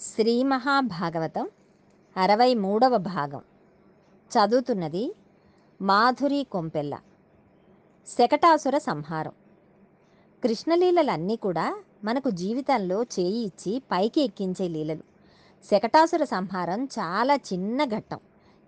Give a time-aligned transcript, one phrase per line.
[0.00, 1.48] శ్రీ మహాభాగవతం
[2.16, 3.42] అరవై మూడవ భాగం.
[4.14, 5.14] చదువుతున్నది
[5.82, 6.98] మాధురి కొంపెల్ల.
[8.06, 9.32] శకటాసుర సంహారం.
[10.44, 15.02] కృష్ణలీలలన్నీ కూడా మనకు జీవితంలో చేయి ఇచ్చి పైకి ఎక్కించే లీలలు.
[15.70, 18.18] శకటాసుర సంహారం చాలా చిన్న ఘట్టం.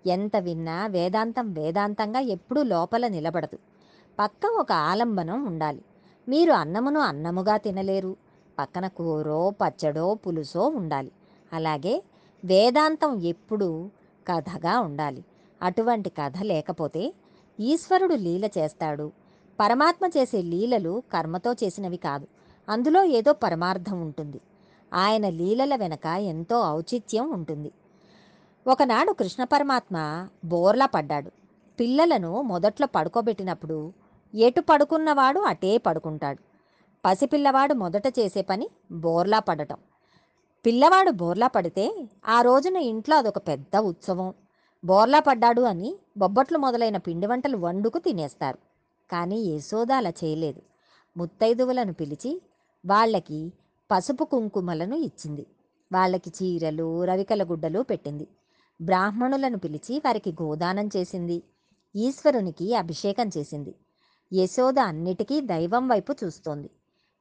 [0.07, 3.59] ఎంత విన్నా వేదాంతం వేదాంతంగా ఎప్పుడూ లోపల నిలబడదు.
[4.19, 5.83] పక్క ఒక ఆలంబనం ఉండాలి.
[6.29, 8.17] మీరు అన్నమును అన్నముగా తినలేరు.
[8.59, 11.13] పక్కన కూరో పచ్చడో పులుసో ఉండాలి.
[11.53, 12.03] అలాగే
[12.45, 13.91] వేదాంతం ఎప్పుడూ
[14.29, 15.25] కథగా ఉండాలి.
[15.63, 17.15] అటువంటి కథ లేకపోతే
[17.61, 19.13] ఈశ్వరుడు లీల చేస్తాడు.
[19.61, 22.27] పరమాత్మ చేసే లీలలు కర్మతో చేసినవి కాదు.
[22.69, 24.41] అందులో ఏదో పరమార్థం ఉంటుంది.
[24.95, 27.73] ఆయన లీలల వెనక ఎంతో ఔచిత్యం ఉంటుంది.
[28.67, 31.33] ఒకనాడు కృష్ణ పరమాత్మ బోర్లా పడ్డాడు.
[31.81, 33.93] పిల్లలను మొదట్లో పడుకోబెట్టినప్పుడు
[34.35, 36.39] ఎటు పడుకున్నవాడు అటే పడుకుంటాడు.
[37.05, 39.77] పసిపిల్లవాడు మొదట చేసే పని బోర్లా పడటం.
[40.67, 44.35] పిల్లవాడు బోర్లా పడితే ఆ రోజున ఇంట్లో అదొక పెద్ద ఉత్సవం.
[44.85, 48.59] బోర్లా పడ్డాడు అని బొబ్బట్లు మొదలైన పిండి వంటలు వండుకు తినేస్తారు.
[49.13, 50.63] కానీ యశోద అలా చేయలేదు.
[51.17, 52.43] ముత్తైదువులను పిలిచి
[52.87, 53.53] వాళ్ళకి
[53.91, 55.47] పసుపు కుంకుమలను ఇచ్చింది.
[55.93, 58.29] వాళ్ళకి చీరలు రవికల గుడ్డలు పెట్టింది.
[58.83, 61.43] బ్రాహ్మణులను పిలిచి వారికి గోదానం చేసింది.
[61.97, 63.75] ఈశ్వరునికి అభిషేకం చేసింది.
[64.33, 66.71] యశోద అన్నిటికీ దైవం వైపు చూస్తోంది.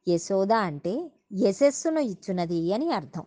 [0.08, 3.22] యశోద అంటే యశస్సును ఇచ్చున్నది అని అర్థం.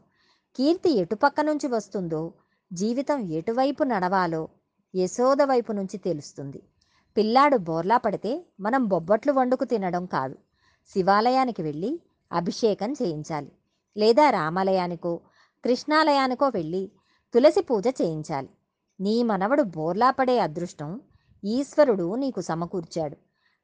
[0.56, 2.32] కీర్తి ఎటుపక్క నుంచి వస్తుందో
[2.72, 4.48] జీవితం ఎటువైపు నడవాలో
[4.96, 6.62] యశోద వైపు నుంచి తెలుస్తుంది.
[7.16, 10.36] పిల్లాడు బోర్లా పడితే మనం బొబ్బట్లు వండుకు తినడం కాదు.
[10.86, 12.00] శివాలయానికి వెళ్ళి
[12.32, 13.52] అభిషేకం చేయించాలి.
[13.96, 15.20] లేదా రామాలయానికో
[15.64, 16.92] కృష్ణాలయానికో వెళ్ళి
[17.34, 18.48] తులసి పూజ చేయించాలి.
[19.00, 21.00] నీ మనవడు బోర్లా పడే అదృష్టం
[21.44, 23.16] ఈశ్వరుడు నీకు సమకూర్చాడు.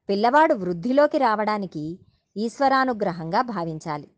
[0.09, 1.99] పిల్లవాడు వృద్ధిలోకి రావడానికి
[2.37, 4.11] ఈశ్వరానుగ్రహంగా భావించాలి.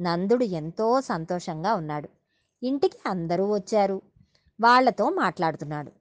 [0.00, 2.08] నందుడు ఎంతో సంతోషంగా ఉన్నాడు.
[2.62, 4.02] ఇంటికి అందరూ వచ్చారు.
[4.60, 5.92] వాళ్ళతో మాట్లాడుతున్నాడు.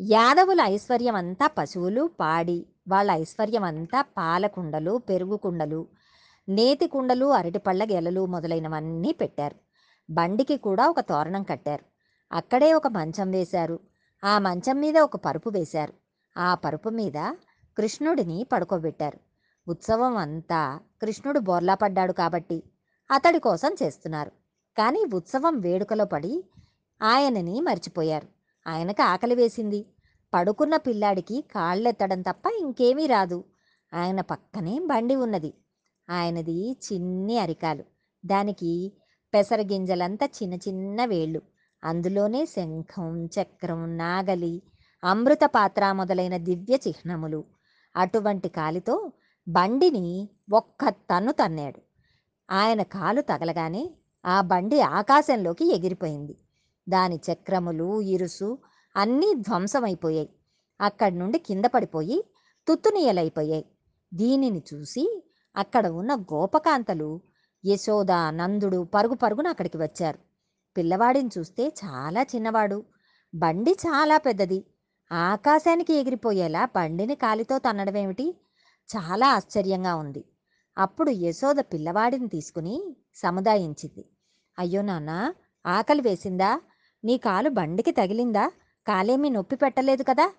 [0.00, 5.86] యాదవుల ఐశ్వర్యం అంతా పశువులు పాడి వాళ్ళ ఐశ్వర్యం అంతా పాలకుండలు పెరుగు కుండలు
[6.48, 9.56] నేతి కుండలు అరటిపళ్ళ గెలలు మొదలైనవన్నీ పెట్టారు.
[10.10, 11.84] బండికి కూడా ఒక తోరణం కట్టారు.
[12.32, 13.80] అక్కడే ఒక మంచం వేశారు.
[14.24, 15.92] ఆ మంచం మీద ఒక పరుపు వేశారు.
[16.38, 17.34] ఆ పరుపు మీద
[17.76, 19.18] కృష్ణుడిని పడుకోబెట్టారు.
[19.68, 22.62] ఉత్సవం అంతా కృష్ణుడు బోర్లా పడ్డాడు కాబట్టి
[23.10, 24.30] అతడి కోసం చేస్తున్నారు.
[24.78, 26.44] కానీ ఉత్సవం వేడుకలో పడి
[27.02, 28.28] ఆయనని మర్చిపోయారు.
[28.66, 29.86] ఆయనకు ఆకలి వేసింది.
[30.34, 33.44] పడుకున్న పిల్లాడికి కాళ్ళెత్తడం తప్ప ఇంకేమీ రాదు.
[33.94, 35.54] ఆయన పక్కనే బండి ఉన్నది.
[36.10, 37.84] ఆయనది చిన్ని అరికాలు.
[38.26, 38.92] దానికి
[39.34, 41.42] పెసరగింజలంతా చిన్న చిన్న వేళ్ళు.
[41.84, 44.62] అందులోనే శంఖం చక్రం నాగలి
[45.04, 47.44] అమృత పాత్ర మొదలైన దివ్య చిహ్నములు.
[47.96, 49.12] అటువంటి కాలితో
[49.48, 51.89] బండిని ఒక్క తన్ను తన్నాడు.
[52.50, 53.90] ఆయన కాలు తగలగానే
[54.24, 56.36] ఆ బండి ఆకాశంలోకి ఎగిరిపోయింది.
[56.88, 58.58] దాని చక్రములు ఇరుసు
[58.96, 60.28] అన్నీ ధ్వంసమైపోయాయి.
[60.80, 62.24] అక్కడి నుండి కింద పడిపోయి
[62.68, 63.64] తుత్తునీయలైపోయాయి.
[64.14, 65.22] దీనిని చూసి
[65.56, 67.20] అక్కడ ఉన్న గోపకాంతలు
[67.66, 70.18] యశోద నందుడు పరుగు పరుగున అక్కడికి వచ్చారు.
[70.76, 72.84] పిల్లవాడిని చూస్తే చాలా చిన్నవాడు.
[73.34, 74.64] బండి చాలా పెద్దది.
[75.12, 78.34] ఆకాశానికి ఎగిరిపోయేలా బండిని కాలితో తన్నడమేమిటి?
[78.96, 80.24] చాలా ఆశ్చర్యంగా ఉంది.
[80.78, 84.04] అప్పుడు యశోద పిల్లవాడిని తీసుకుని సముదాయించింది.
[84.58, 85.34] అయ్యో నాన్న
[85.66, 86.60] ఆకలి వేసిందా?
[87.04, 88.52] నీ కాలు బండికి తగిలిందా?
[88.86, 90.32] కాలేమీ నొప్పి పెట్టలేదు కదా?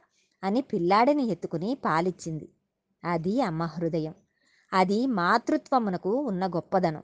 [0.44, 2.50] అని పిల్లాడిని ఎత్తుకుని పాలిచ్చింది.
[3.04, 4.14] అది అమ్మ హృదయం.
[4.74, 7.04] అది మాతృత్వమునకు ఉన్న గొప్పదనం.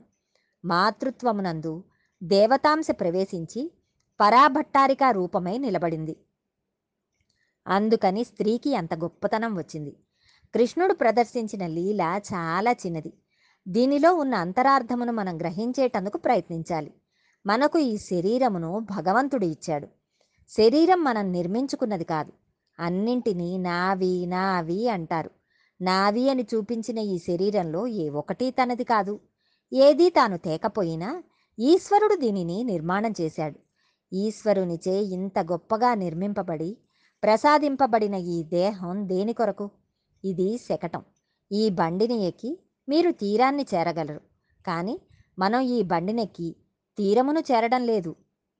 [0.64, 1.84] మాతృత్వమునందు
[2.22, 3.72] దేవతాంశ ప్రవేశించి
[4.20, 6.16] పరాభట్టారిక రూపమై నిలబడింది.
[7.66, 9.96] అందుకని స్త్రీకి అంత గొప్పతనం వచ్చింది.
[10.54, 13.12] కృష్ణుడు ప్రదర్శించిన లీల చాలా చిన్నది.
[13.68, 16.94] దీనిలో ఉన్న అంతరార్థమును మనం గ్రహించేటందుకు ప్రయత్నించాలి.
[17.46, 19.88] మనకు ఈ శరీరమును భగవంతుడు ఇచ్చాడు.
[20.48, 22.32] శరీరం మనం నిర్మించుకున్నది కాదు.
[22.80, 25.30] అన్నింటినీ నావి నావి అంటారు.
[25.80, 29.20] నావి అని చూపించిన ఈ శరీరంలో ఏ ఒకటి తనది కాదు.
[29.72, 31.22] ఏదీ తాను తేకపోయినా
[31.58, 33.58] ఈశ్వరుడు దీనిని నిర్మాణం చేశాడు.
[34.12, 36.78] ఈశ్వరునిచే ఇంత గొప్పగా నిర్మింపబడి
[37.22, 39.70] ప్రసాదింపబడిన ఈ దేహం దేని కొరకు?
[40.24, 41.02] ఇది శకటం.
[41.52, 44.20] ఈ బండిని ఎక్కి మీరు తీరాన్ని చేరగలరు.
[44.66, 45.00] కానీ
[45.38, 46.56] మనం ఈ బండినెక్కి
[46.98, 48.16] తీరమును చేరడం లేదు.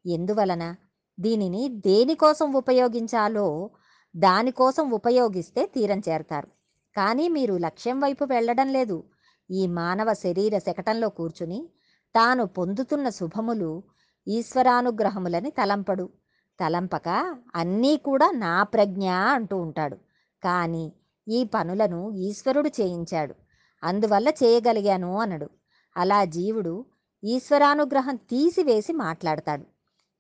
[0.06, 0.76] ఎందువలన?
[1.20, 3.70] దీనిని దేనికోసం ఉపయోగించాలో
[4.16, 6.49] దానికోసం ఉపయోగిస్తే తీరం చేరతారు.
[6.96, 9.04] కానీ మీరు లక్ష్యం వైపు వెళ్ళడం లేదు.
[9.50, 11.69] ఈ మానవ శరీర శకటంలో కూర్చుని
[12.14, 13.82] తాను పొందుతున్న శుభములు
[14.28, 16.08] ఈశ్వరానుగ్రహములని తలంపడు.
[16.61, 19.96] తలంపక అన్నీ కూడా నా ప్రజ్ఞ అంటూ ఉంటాడు.
[20.43, 20.93] కానీ
[21.28, 23.34] ఈ పనులను ఈశ్వరుడు చేయించాడు.
[23.84, 25.50] అందువల్ల చేయగలిగాను అనడు.
[25.96, 26.86] అలా జీవుడు
[27.25, 29.64] ఈశ్వరానుగ్రహం తీసివేసి మాట్లాడతాడు.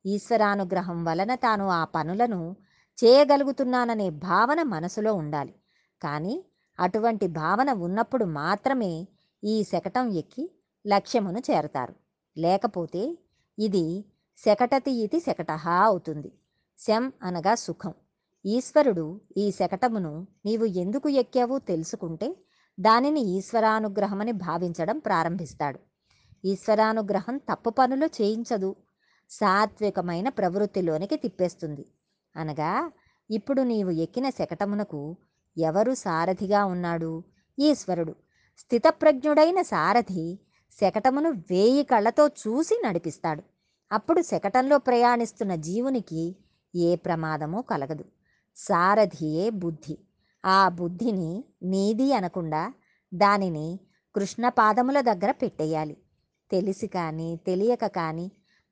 [0.06, 2.56] ఈశ్వరానుగ్రహం వలన తాను ఆ పనులను
[3.04, 5.54] చేయగలుగుతున్నాననే భావన మనసులో ఉండాలి.
[6.02, 6.44] కానీ
[6.80, 9.08] అటువంటి భావన ఉన్నప్పుడు మాత్రమే
[9.44, 10.50] ఈ శకటం ఎక్కి
[10.86, 11.94] లక్ష్యమును చేరతారు.
[12.38, 13.18] లేకపోతే
[13.58, 14.04] ఇది
[14.44, 16.32] శకటతి ఇది శకటహ అవుతుంది.
[16.78, 17.94] శం అనగా సుఖం.
[18.48, 22.36] ఈశ్వరుడు ఈ శకటమును నీవు ఎందుకు ఎక్కావో తెలుసుకుంటే
[22.80, 25.78] దానిని ఈశ్వరానుగ్రహమని భావించడం ప్రారంభిస్తాడు.
[26.44, 28.76] ఈశ్వరానుగ్రహం తప్పు పనులు చేయించదు.
[29.30, 31.86] సాత్వికమైన ప్రవృత్తిలోనికి తిప్పేస్తుంది.
[32.36, 32.92] అనగా
[33.30, 35.16] ఇప్పుడు నీవు ఎక్కిన శకటమునకు
[35.58, 37.24] ఎవరు సారథిగా ఉన్నాడు?
[37.58, 38.14] ఈశ్వరుడు.
[38.58, 40.38] స్థితప్రజ్ఞుడైన సారథి
[40.80, 43.42] శకటమును వేయి కళ్ళతో చూసి నడిపిస్తాడు.
[43.92, 46.36] అప్పుడు శకటంలో ప్రయాణిస్తున్న జీవునికి
[46.74, 48.04] ఏ ప్రమాదమూ కలగదు.
[48.58, 49.96] సారథియే బుద్ధి.
[50.44, 52.72] ఆ బుద్ధిని నీది అనకుండా
[53.12, 53.80] దానిని
[54.14, 55.96] కృష్ణపాదముల దగ్గర పెట్టేయాలి.
[56.50, 58.26] తెలిసి కానీ తెలియక కానీ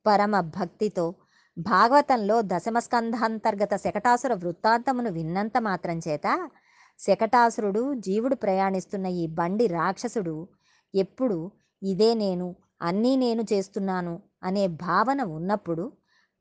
[0.06, 1.14] పరమ భక్తితో
[1.58, 6.50] భాగవతంలో దశమస్కంధాంతర్గత శకటాసుర వృత్తాంతమును విన్నంత మాత్రం చేత
[7.00, 10.48] శకటాసురుడు జీవుడు ప్రయాణిస్తున్న ఈ బండి రాక్షసుడు
[10.94, 11.38] ఎప్పుడు
[11.82, 12.46] ఇదే నేను
[12.82, 15.92] అన్నీ నేను చేస్తున్నాను అనే భావన ఉన్నప్పుడు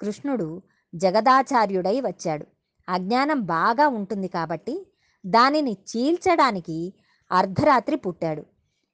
[0.02, 0.48] కృష్ణుడు
[0.94, 2.46] జగదాచార్యుడై వచ్చాడు.
[2.90, 4.88] అజ్ఞానం బాగా ఉంటుంది కాబట్టి
[5.26, 6.94] దానిని చీల్చడానికి
[7.32, 8.46] అర్ధరాత్రి పుట్టాడు.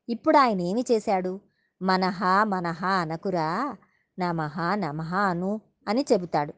[0.10, 1.40] ఇప్పుడు ఆయన ఏమి చేశాడు?
[1.82, 3.78] మనహ మనహ అనకురా
[4.20, 6.54] నమః నమః అను అని చెబుతాడు.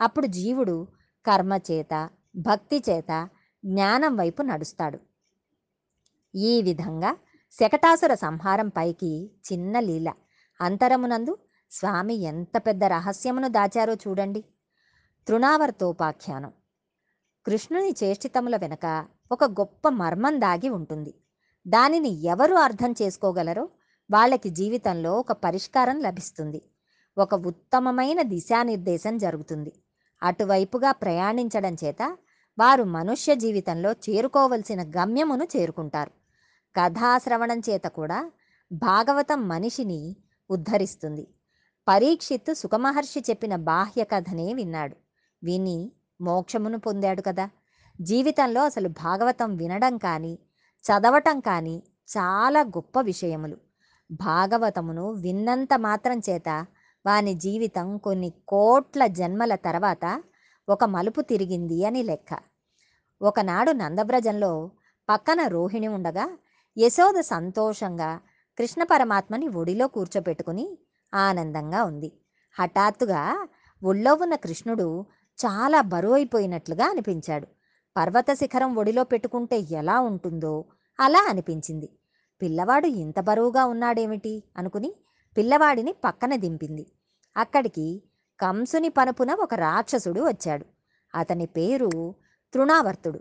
[0.00, 0.86] అప్పుడు జీవుడు
[1.26, 3.28] కర్మచేత భక్తి చేత
[3.64, 4.98] జ్ఞానం వైపు నడుస్తాడు.
[6.34, 7.16] ఈ విధంగా
[7.60, 10.12] శకటాసుర సంహారం పైకి చిన్న లీల.
[10.60, 11.38] అంతరమునందు
[11.70, 14.44] స్వామి ఎంత పెద్ద రహస్యమును దాచారో చూడండి.
[15.26, 16.52] తృణావర్తోపాఖ్యానం.
[17.48, 21.14] కృష్ణుని చేష్టితముల వెనక ఒక గొప్ప మర్మం దాగి ఉంటుంది.
[21.68, 23.68] దానిని ఎవరు అర్థం చేసుకోగలరో
[24.10, 26.62] వాళ్ళకి జీవితంలో ఒక పరిష్కారం లభిస్తుంది.
[27.18, 29.72] ఒక ఉత్తమమైన దిశానిర్దేశం జరుగుతుంది.
[30.22, 32.16] అటువైపుగా ప్రయాణించడం చేత
[32.58, 36.10] వారు మనుష్య జీవితంలో చేరుకోవలసిన గమ్యమును చేరుకుంటారు.
[36.76, 38.32] కథాశ్రవణం చేత కూడా
[38.72, 40.16] భాగవతం మనిషిని
[40.50, 41.28] ఉద్ధరిస్తుంది.
[41.88, 44.96] పరీక్షిత్తు సుఖమహర్షి చెప్పిన బాహ్య కథనే విన్నాడు.
[45.44, 47.50] విని మోక్షమును పొందాడు కదా.
[48.00, 50.38] జీవితంలో అసలు భాగవతం వినడం కానీ
[50.84, 51.82] చదవటం కానీ
[52.16, 53.56] చాలా గొప్ప విషయములు.
[54.10, 56.66] భాగవతమును విన్నంత మాత్రం చేత
[57.06, 60.22] వాని జీవితం కొన్ని కోట్ల జన్మల తర్వాత
[60.68, 62.38] ఒక మలుపు తిరిగింది అని లెక్క.
[63.22, 64.70] ఒకనాడు నందవ్రజంలో
[65.08, 66.38] పక్కన రోహిణి ఉండగా
[66.78, 68.20] యశోద సంతోషంగా
[68.58, 70.78] కృష్ణ పరమాత్మని ఒడిలో కూర్చోపెట్టుకుని
[71.14, 72.12] ఆనందంగా ఉంది.
[72.60, 73.48] హఠాత్తుగా
[73.84, 75.06] ఒళ్ళో ఉన్న కృష్ణుడు
[75.46, 77.46] చాలా బరువైపోయినట్లుగా అనిపించాడు.
[77.96, 80.64] పర్వత శిఖరం ఒడిలో పెట్టుకుంటే ఎలా ఉంటుందో
[81.00, 81.98] అలా అనిపించింది.
[82.42, 84.42] పిల్లవాడు ఇంత బరువుగా ఉన్నాడేమిటి?
[84.56, 84.94] అనుకుని
[85.36, 86.86] పిల్లవాడిని పక్కన దింపింది.
[87.36, 88.02] అక్కడికి
[88.40, 90.66] కంసుని పనుపున ఒక రాక్షసుడు వచ్చాడు.
[91.14, 92.14] అతని పేరు
[92.54, 93.20] తృణావర్తుడు.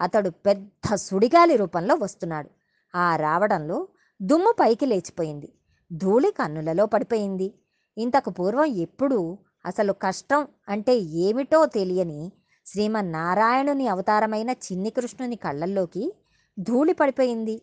[0.00, 2.50] అతడు పెద్ద సుడిగాలి రూపంలో వస్తున్నాడు.
[2.94, 3.88] ఆ రావడంలో
[4.22, 5.52] దుమ్ము పైకి లేచిపోయింది.
[5.92, 7.54] ధూళి కన్నులలో పడిపోయింది.
[7.98, 9.38] ఇంతకు పూర్వం ఎప్పుడూ
[9.68, 12.20] అసలు కష్టం అంటే ఏమిటో తెలియని
[12.66, 16.04] శ్రీమన్నారాయణుని అవతారమైన చిన్ని కృష్ణుని కళ్ళల్లోకి
[16.58, 17.56] ధూళి పడిపోయింది.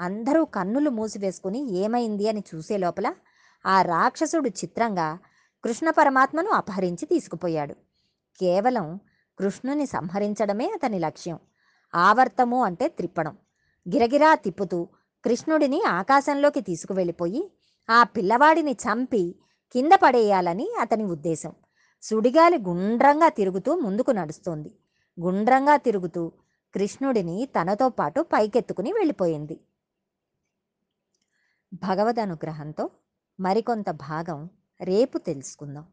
[0.00, 3.14] అందరూ కన్నులు మూసివేసుకుని ఏమైంది అని చూసే లోపల
[3.66, 5.18] ఆ రాక్షసుడు చిత్రంగా
[5.64, 7.74] కృష్ణ పరమాత్మను అపహరించి తీసుకుపోయాడు.
[8.40, 8.86] కేవలం
[9.38, 11.38] కృష్ణుని సంహరించడమే అతని లక్ష్యం.
[11.94, 13.36] ఆవర్తము అంటే త్రిప్పడం
[13.86, 14.78] గిరగిరా తిప్పుతూ
[15.24, 17.42] కృష్ణుడిని ఆకాశంలోకి తీసుకువెళ్ళిపోయి
[17.90, 19.22] ఆ పిల్లవాడిని చంపి
[19.72, 21.52] కింద పడేయాలని అతని ఉద్దేశం.
[22.02, 24.70] సుడిగాలి గుండ్రంగా తిరుగుతూ ముందుకు నడుస్తోంది.
[25.20, 26.32] గుండ్రంగా తిరుగుతూ
[26.74, 29.60] కృష్ణుడిని తనతో పాటు పైకెత్తుకుని వెళ్ళిపోయింది.
[31.74, 32.90] భగవద్ అనుగ్రహంతో
[33.40, 35.86] మరికొంత భాగం రేపు తెలుసుకుందాం.